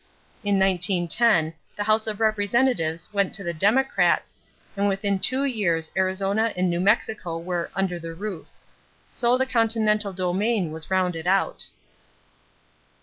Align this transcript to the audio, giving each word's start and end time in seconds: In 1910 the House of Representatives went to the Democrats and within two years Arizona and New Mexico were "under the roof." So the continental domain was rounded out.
In 0.43 0.57
1910 0.57 1.53
the 1.75 1.83
House 1.83 2.07
of 2.07 2.19
Representatives 2.19 3.13
went 3.13 3.35
to 3.35 3.43
the 3.43 3.53
Democrats 3.53 4.35
and 4.75 4.87
within 4.89 5.19
two 5.19 5.45
years 5.45 5.91
Arizona 5.95 6.51
and 6.57 6.71
New 6.71 6.79
Mexico 6.79 7.37
were 7.37 7.69
"under 7.75 7.99
the 7.99 8.15
roof." 8.15 8.47
So 9.11 9.37
the 9.37 9.45
continental 9.45 10.11
domain 10.11 10.71
was 10.71 10.89
rounded 10.89 11.27
out. 11.27 11.67